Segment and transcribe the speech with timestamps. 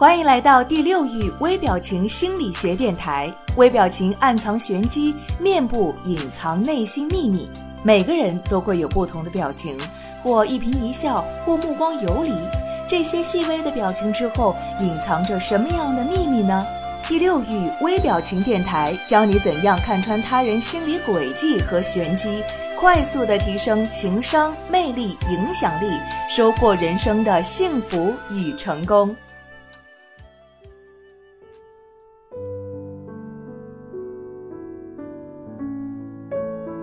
[0.00, 3.30] 欢迎来到第六域微表情心理学电台。
[3.56, 7.46] 微表情暗藏玄机，面部隐藏内心秘密。
[7.82, 9.76] 每个人都会有不同的表情，
[10.22, 12.32] 或一颦一笑，或目光游离。
[12.88, 16.66] 这些细微的表情之后，隐藏着什么样的秘密呢？
[17.06, 22.42] 第六域微表情电台教你怎样看穿他人心理轨迹和玄机，
[22.74, 25.92] 快速的提升情商、魅力、影响力，
[26.26, 29.14] 收获人生的幸福与成功。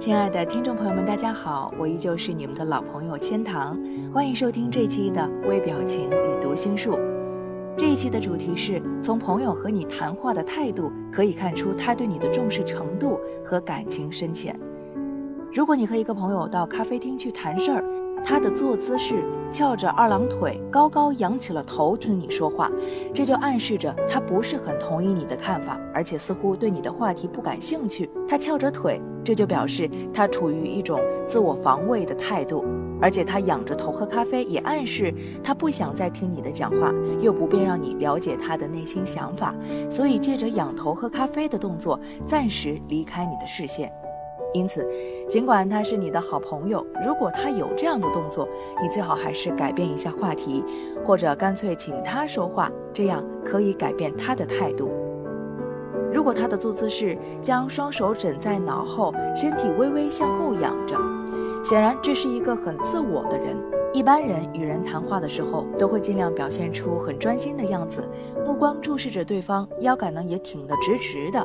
[0.00, 3.78] 亲爱的听众朋友们，大家好，我依旧是你们的老朋友千堂，
[4.10, 6.98] 欢迎收听这期的微表情与读心术。
[7.76, 14.58] 这一期的主题是从朋友和你谈话的态度可以看出他对你的重视程度和感情深浅。
[15.52, 17.84] 如果你和一个朋友到咖啡厅去谈事儿，
[18.22, 22.70] 他的坐姿是翘着二郎腿，高高仰起了头听你说话，
[23.12, 28.08] 这就暗示着他不是很同意你的看法，而且似乎对你的话题不感兴趣。
[28.28, 32.64] 他翘着腿，这就表示他处于一种自我防卫的态度，
[33.02, 39.52] 而且他仰着头喝咖啡，也暗示他不想再听你的讲话，又不便让你了解他的内心想法，
[39.90, 43.90] 所以借着仰头喝咖啡的动作，暂时离开你的视线。
[44.52, 44.86] 因此，
[45.28, 48.48] 尽管他是你的好朋友，如果他有这样的动作，
[48.82, 50.64] 你最好还是改变一下话题，
[51.04, 54.90] 或者干脆请他说话，这样可以改变他的态度。
[56.12, 60.96] 如果他的坐姿是将双手枕在脑后，身体微微向后仰着，
[61.64, 63.56] 显然这是一个很自我的人。
[63.92, 68.02] 一般人与人谈话的时候，都会尽量表现出很专心的样子，
[68.44, 71.44] 目光注视着对方，腰杆呢也挺得直直的。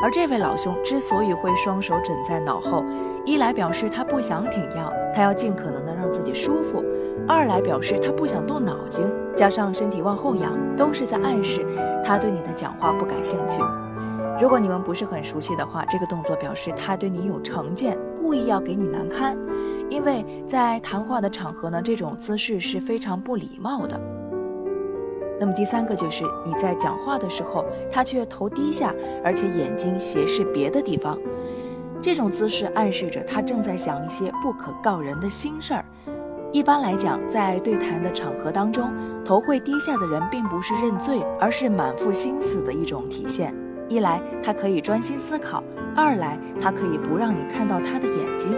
[0.00, 2.84] 而这位老兄之所以会双手枕在脑后，
[3.24, 6.82] 一来表示他不想挺腰，他要尽可能的让自己舒服；
[7.26, 9.04] 二来表示他不想动脑筋，
[9.36, 11.64] 加上身体往后仰，都是在暗示
[12.04, 13.60] 他对你的讲话不感兴趣。
[14.40, 19.36] 如果你们不是很熟悉的话，这个动作表示他对你有成见，故意要给你难堪。
[19.88, 24.00] 因为在谈话的场合呢，这种姿势是非常不礼貌的。
[25.42, 28.94] 那么第三个就是你在讲话的时候，他却头低下，
[29.24, 31.18] 而且眼睛斜视别的地方，
[32.00, 35.84] 这种姿势暗示着他正在想一些不可告人的心事儿。
[36.52, 38.92] 一般来讲，在对谈的场合当中，
[39.24, 43.52] 头会低下的人并不是认罪，而是满腹心思的一种体现。
[43.88, 45.60] 一来他可以专心思考，
[45.96, 48.56] 二来他可以不让你看到他的眼睛，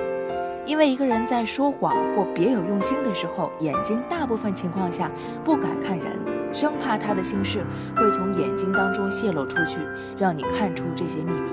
[0.66, 5.10] 因为一个人在说谎或别有用心的时候，眼睛大部分情况下
[5.42, 6.33] 不敢看人。
[6.54, 7.64] 生怕他的心事
[7.96, 9.78] 会从眼睛当中泄露出去，
[10.16, 11.50] 让你看出这些秘密。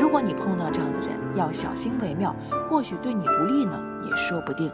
[0.00, 2.34] 如果你碰到这样的人，要小心为妙，
[2.68, 3.78] 或许对你不利呢，
[4.08, 4.72] 也说不定。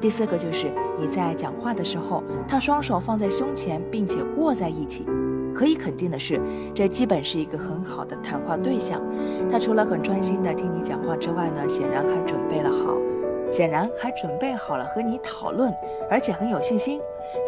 [0.00, 5.06] 第四个就是你在讲话的时候，他双手放在胸前，并且握在一起。
[5.54, 6.40] 可以肯定的是，
[6.74, 9.00] 这基本是一个很好的谈话对象。
[9.50, 12.96] 他除了很专心的听你讲话之外呢，显然还准备了好。
[13.50, 15.74] 显然还准备好了和你讨论，
[16.08, 17.00] 而且很有信心，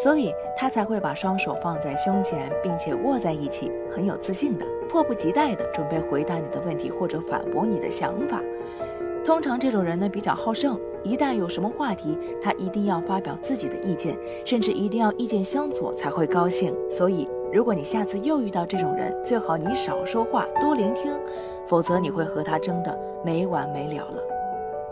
[0.02, 8.42] 所以他才会把双手放在胸前，并且握在一起，很有自信的，迫不及待的准备回答你的问题或者反驳你的想法。
[9.24, 16.74] 通常这种人呢比较好胜，一旦有什么话题，他一定要发表自己的意见，甚至一定要意见相左才会高兴。
[16.90, 21.12] 所以，如果你下次又遇到这种人，最好你少说话，多聆听，
[21.66, 24.31] 否则你会和他争得没完没了了。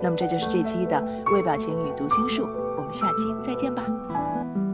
[0.03, 1.03] 那么这就是这期的
[1.33, 3.85] 微表情与读心术，我们下期再见吧。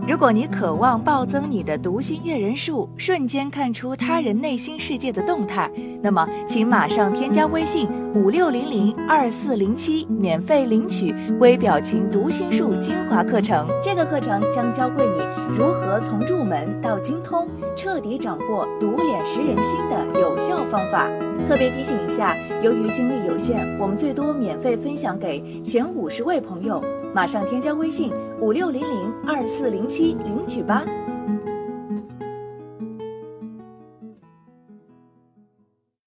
[0.09, 5.69] 如果你渴望暴增你的读心阅人数，瞬间看出他人内心世界的动态，
[6.00, 13.66] 那么请马上添加微信五六零零二四零七，免费领取微表情读心术精华课程。
[13.83, 21.11] 这个课程将教会你如何从入门到精通，彻底掌握读脸识人心的有效方法。
[21.49, 26.81] 特别提醒一下，由于精力有限，我们最多免费分享给前五十位朋友。
[27.16, 28.12] 马上添加微信
[28.43, 30.84] 五六零零二四零七领取吧。